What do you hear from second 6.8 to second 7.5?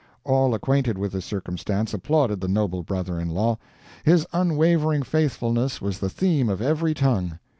tongue.